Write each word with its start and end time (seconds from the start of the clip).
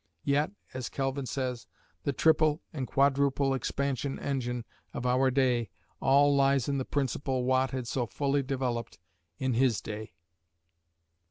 "Yet," 0.23 0.49
as 0.73 0.89
Kelvin 0.89 1.27
says, 1.27 1.67
"the 2.05 2.11
triple 2.11 2.63
and 2.73 2.87
quadruple 2.87 3.53
expansion 3.53 4.17
engine 4.17 4.65
of 4.95 5.05
our 5.05 5.29
day 5.29 5.69
all 5.99 6.35
lies 6.35 6.67
in 6.67 6.79
the 6.79 6.85
principle 6.85 7.43
Watt 7.43 7.69
had 7.69 7.87
so 7.87 8.07
fully 8.07 8.41
developed 8.41 8.97
in 9.37 9.53
his 9.53 9.79
day." 9.79 10.15